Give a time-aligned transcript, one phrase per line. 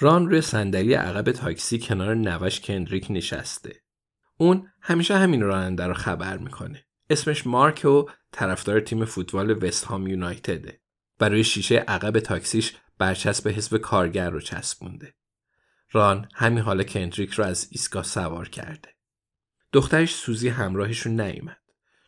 [0.00, 3.82] ران روی صندلی عقب تاکسی کنار نوش کندریک نشسته.
[4.36, 6.84] اون همیشه همین راننده رو خبر می‌کنه.
[7.10, 10.80] اسمش مارک و طرفدار تیم فوتبال وست هام یونایتده.
[11.18, 15.14] برای شیشه عقب تاکسیش برچسب حزب کارگر رو چسبونده.
[15.92, 18.88] ران همین حال کندریک رو از ایستگاه سوار کرده.
[19.72, 21.60] دخترش سوزی همراهشون نیومد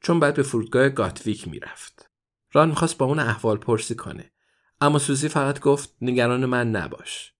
[0.00, 2.10] چون بعد به فرودگاه گاتویک می‌رفت.
[2.52, 4.32] ران می‌خواست با اون احوال پرسی کنه
[4.80, 7.33] اما سوزی فقط گفت نگران من نباش.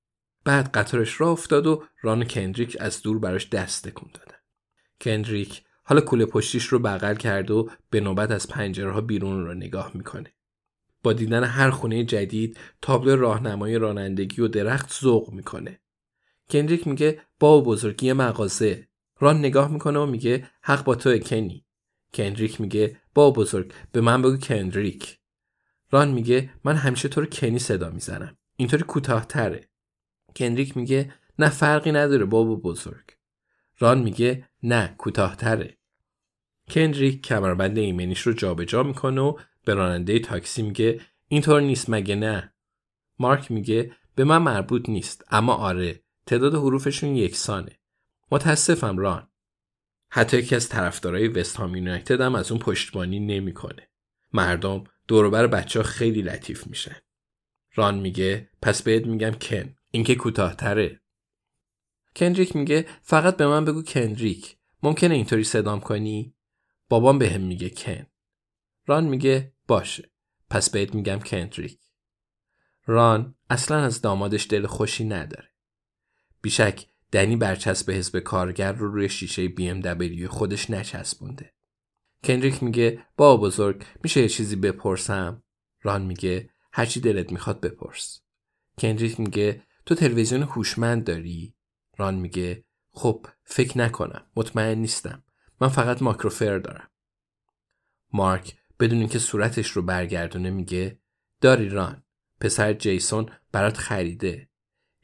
[0.45, 4.39] بعد قطارش را افتاد و ران کندریک از دور براش دست تکون دادن.
[5.00, 9.54] کندریک حالا کوله پشتیش رو بغل کرد و به نوبت از پنجره ها بیرون رو
[9.54, 10.34] نگاه می‌کنه.
[11.03, 15.81] با دیدن هر خونه جدید تابلو راهنمای رانندگی و درخت ذوق می‌کنه.
[16.50, 18.88] کندریک میگه با بزرگی مغازه
[19.21, 21.66] ران نگاه می‌کنه و میگه حق با تو کنی.
[22.15, 25.19] کندریک میگه با بزرگ به من بگو کندریک.
[25.91, 28.37] ران میگه من همیشه تو رو کنی صدا می‌زنم.
[28.56, 29.69] اینطوری کوتاهتره.
[30.37, 33.05] کندریک میگه نه فرقی نداره بابا بزرگ.
[33.78, 35.78] ران میگه نه کوتاهتره.
[36.71, 42.55] کندریک کمربند ایمنیش رو جابجا می‌کنه و به راننده تاکسی میگه اینطور نیست مگه نه.
[43.19, 47.78] مارک میگه به من مربوط نیست اما آره تعداد حروفشون یکسانه.
[48.31, 49.28] متاسفم ران.
[50.11, 53.89] حتی یکی از طرفدارای وست هام یونایتد هم از اون پشتبانی نمی‌کنه.
[54.33, 56.97] مردم دوروبر بچه ها خیلی لطیف میشن.
[57.75, 59.77] ران میگه پس بهت میگم کن.
[59.94, 61.00] این که کوتاهتره.
[62.16, 66.34] کندریک میگه فقط به من بگو کندریک ممکنه اینطوری صدام کنی؟
[66.88, 68.06] بابام بهم به میگه کن.
[68.87, 70.10] ران میگه باشه.
[70.50, 71.78] پس بهت میگم کندریک
[72.87, 75.49] ران اصلا از دامادش دل خوشی نداره.
[76.43, 81.54] بیشک دنی برچسب حزب کارگر رو روی شیشه بی ام دبلیو خودش نچسبونده.
[82.25, 85.43] کندریک میگه با بزرگ میشه یه چیزی بپرسم؟
[85.83, 88.21] ران میگه هرچی دلت می‌خواد بپرس.
[88.78, 91.55] کندریک میگه تو تلویزیون هوشمند داری؟
[91.97, 94.27] ران میگه خب فکر نکنم.
[94.37, 95.25] مطمئن نیستم.
[95.61, 96.91] من فقط ماکروفر دارم.
[98.12, 100.99] مارک بدون اینکه صورتش رو برگردونه میگه
[101.41, 102.05] داری ران.
[102.41, 104.49] پسر جیسون برات خریده.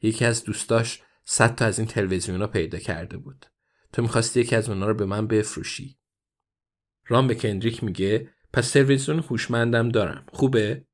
[0.01, 3.45] یکی از دوستاش صد تا از این تلویزیونا پیدا کرده بود.
[3.93, 5.97] تو می‌خواستی یکی از اونا رو به من بفروشی.
[7.07, 10.25] ران به کندریک میگه پس تلویزیون هوشمندم دارم.
[10.33, 10.85] خوبه؟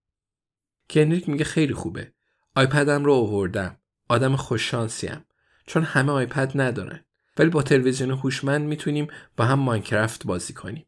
[0.89, 2.13] کندریک میگه خیلی خوبه.
[2.57, 5.25] آیپدم رو آوردم آدم خوششانسیم
[5.65, 7.05] چون همه آیپد ندارن
[7.37, 9.07] ولی با تلویزیون هوشمند می‌تونیم
[9.37, 10.87] با هم ماینکرافت بازی کنیم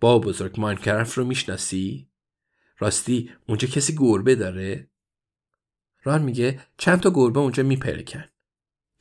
[0.00, 2.08] با بزرگ ماینکرافت رو می‌شناسی؟
[2.78, 4.90] راستی اونجا کسی گربه داره؟
[6.02, 8.24] ران میگه چند تا گربه اونجا میپرکن.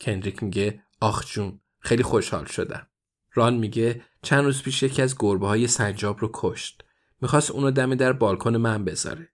[0.02, 2.88] کندریک میگه آخ جون خیلی خوشحال شدم.
[3.34, 6.84] ران میگه چند روز پیش یکی از گربه های سنجاب رو کشت.
[7.22, 9.30] می‌خواست اونو دم در بالکن من بذاره.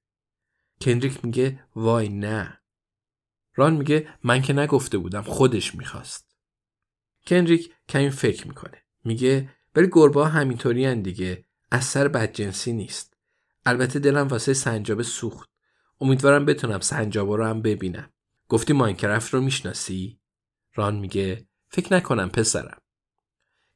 [0.81, 2.59] کندریک میگه وای نه.
[3.57, 6.35] ران میگه من که نگفته بودم خودش می‌خواست.
[7.27, 8.83] کندریک کمی فکر می‌کنه.
[9.05, 11.45] میگه ولی گربه ها همینطوری دیگه.
[11.71, 13.17] اثر بدجنسی نیست.
[13.65, 15.49] البته دلم واسه سنجابه سوخت.
[16.01, 18.09] امیدوارم بتونم سنجابه رو هم ببینم.
[18.49, 20.19] گفتی ماینکرافت رو می‌شناسی؟
[20.75, 22.81] ران میگه فکر نکنم پسرم.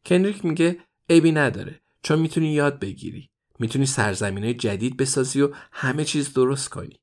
[0.06, 0.80] کنریک میگه
[1.10, 1.82] عیبی نداره.
[2.04, 3.30] چون می‌تونی یاد بگیری.
[3.60, 7.00] می‌تونی سرزمین جدید بسازی و همه چیز درست کنی.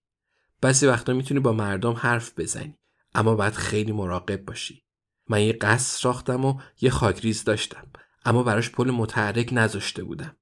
[0.61, 2.79] بعضی وقتا می‌تونی با مردم حرف بزنی
[3.15, 4.85] اما باید خیلی مراقب باشی.
[5.29, 7.93] من یه قصد ساختم و یه خاکریز داشتم
[8.25, 10.37] اما براش پل متحرک نذاشته بودم.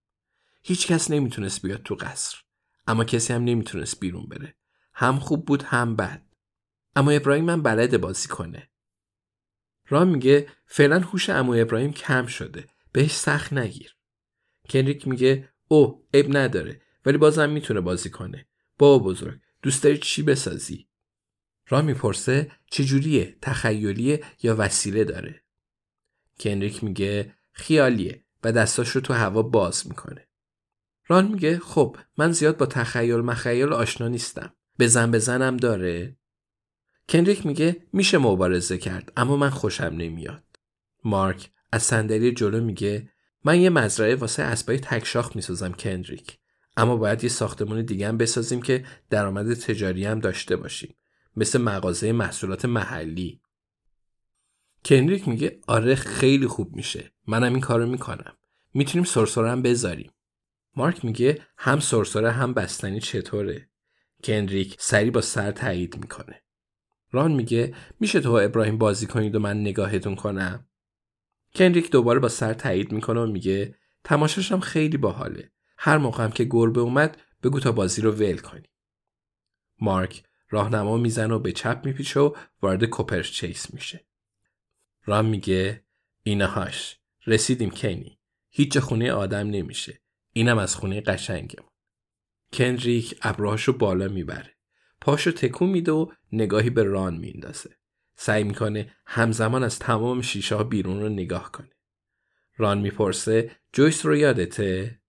[0.63, 2.37] هیچ کس نمی‌تونست بیاد تو قصر
[2.87, 4.57] اما کسی هم نمی‌تونست بیرون بره.
[4.95, 6.23] هم خوب بود هم بد.
[6.97, 8.71] اما ابراهیم من بلد بازی کنه.
[9.89, 13.97] رام میگه فعلا هوش امو ابراهیم کم شده بهش سخت نگیر.
[14.71, 18.49] کنریک میگه او اب نداره ولی بازم می‌تونه بازی کنه.
[18.79, 20.89] با بزرگ دوست داری چی بسازی؟
[21.69, 25.43] رام می‌پرسه چجوریه تخیلیه یا وسیله داره.
[26.41, 30.29] کنریک میگه خیالیه و دستاش رو تو هوا باز می‌کنه.
[31.07, 34.55] ران میگه خب من زیاد با تخیل مخیل آشنا نیستم.
[34.79, 36.17] بزن بزنم داره.
[37.09, 40.45] کنریک میگه میشه مبارزه کرد اما من خوشم نمیاد.
[41.05, 43.11] مارک از صندلی جلو میگه
[43.45, 46.39] من یه مزرعه واسه اسبای تکشاخ می‌سازم کندریک
[46.76, 50.94] اما باید یه ساختمون دیگه هم بسازیم که درآمد تجاری هم داشته باشیم.
[51.37, 53.40] مثل مغازه محصولات محلی.
[54.84, 57.12] کنریک میگه آره خیلی خوب میشه.
[57.26, 58.37] منم این کارو می‌کنم.
[58.75, 60.12] می‌تونیم سرسره هم بذاریم.
[60.76, 63.69] مارک میگه هم سرسره هم بستنی چطوره؟
[64.25, 66.43] کنریک سری با سر تایید می‌کنه.
[67.12, 70.67] ران میگه میشه تو ابراهیم بازی کنید و من نگاهتون کنم؟
[71.55, 73.75] کنریک دوباره با سر تایید می‌کنه و میگه
[74.05, 75.50] تماشاش هم خیلی باحاله.
[75.87, 78.69] هر موقع هم که گربه اومد بگو تا بازی رو ول کنی.
[79.81, 84.06] مارک راهنما می‌زنه و به چپ میپیچه و وارد کوپرش چیس میشه.
[85.05, 85.85] رام میگه
[86.23, 88.19] اینهاش رسیدیم کنی.
[88.50, 90.00] هیچ خونه آدم نمیشه.
[90.33, 91.65] اینم از خونه قشنگم
[92.53, 94.56] کنریک ابروهاشو بالا می‌بره.
[95.00, 97.77] پاشو تکون میده و نگاهی به ران میندازه.
[98.17, 101.71] سعی می‌کنه همزمان از تمام شیشه ها بیرون رو نگاه کنه.
[102.56, 105.00] ران می‌پرسه جویس رو یادته؟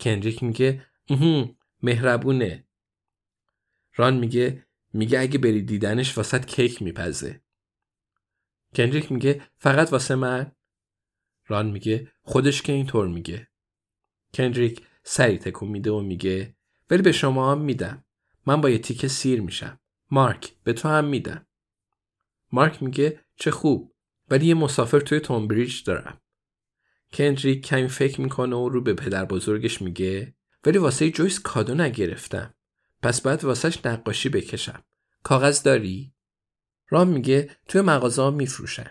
[0.00, 0.86] کنریک میگه
[1.82, 2.64] مهربونه.
[3.96, 7.40] ران میگه میگه اگه بری دیدنش واسط کیک میپزه.
[8.74, 10.52] کنریک میگه فقط واسه من؟
[11.46, 13.48] ران میگه خودش که اینطور میگه.
[14.34, 16.56] کندریک سری تکون میده و میگه
[16.90, 18.04] ولی به شما هم میدم.
[18.46, 19.80] من با یه تیکه سیر میشم.
[20.10, 21.46] مارک به تو هم میدم.
[22.52, 23.94] مارک میگه چه خوب.
[24.30, 26.20] ولی یه مسافر توی تومبریج دارم.
[27.14, 30.34] کندریک کمی فکر می‌کنه و رو به پدر بزرگش میگه
[30.64, 32.54] ولی واسه جویس کادو نگرفتم.
[33.02, 34.84] پس باید واسهش نقاشی بکشم.
[35.22, 36.14] کاغذ داری؟
[36.88, 38.90] رام میگه توی مغازه ها میفروشن.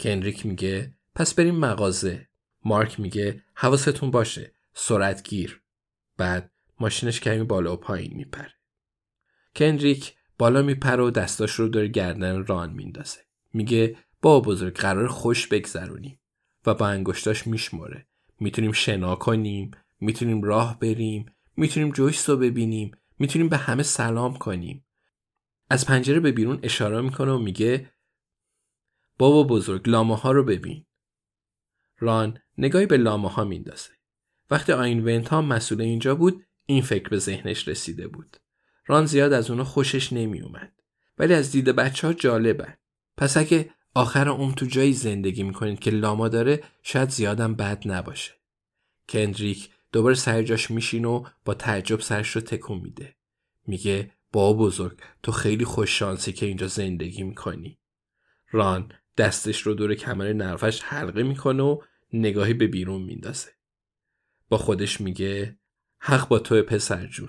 [0.00, 2.28] کنریک میگه پس بریم مغازه.
[2.64, 4.52] مارک میگه حواستون باشه.
[4.74, 5.62] سرعت گیر
[6.16, 6.50] بعد
[6.80, 8.54] ماشینش کمی بالا و پایین میپره.
[9.56, 13.20] کنریک بالا میپره و دستاش رو داره گردن ران میندازه.
[13.52, 16.18] میگه با بزرگ قرار خوش بگذرونیم.
[16.66, 18.06] و با انگشتاش میشمره
[18.40, 19.70] می‌تونیم شنا کنیم
[20.00, 21.26] می‌تونیم راه بریم
[21.56, 24.84] می‌تونیم جویس رو ببینیم می‌تونیم به همه سلام کنیم.
[25.70, 27.92] از پنجره به بیرون اشاره می‌کنه و میگه
[29.18, 30.84] بابا بزرگ لامه ها رو ببین.
[31.98, 33.90] ران نگاهی به لامه ها میندازه.
[34.50, 38.36] وقتی آین ونت ها مسئول اینجا بود این فکر به ذهنش رسیده بود.
[38.86, 40.72] ران زیاد از اونا خوشش نمی اومد
[41.18, 42.78] ولی از دید بچه ها جالبه.
[43.16, 48.32] پس اگه آخر اون تو جایی زندگی می‌کنید که لاما داره شاید زیادم بد نباشه.
[49.08, 53.16] کندریک دوباره سر جاش میشین و با تعجب سرش رو تکون میده.
[53.66, 57.78] میگه با بزرگ تو خیلی خوش شانسی که اینجا زندگی می‌کنی.
[58.50, 61.80] ران دستش رو دور کمر نرفش حلقه می‌کنه و
[62.12, 63.50] نگاهی به بیرون میندازه.
[64.48, 65.58] با خودش میگه
[65.98, 67.28] حق با تو پسر جون.